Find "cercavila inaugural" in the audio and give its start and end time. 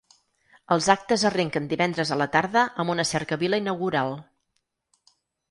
3.11-4.19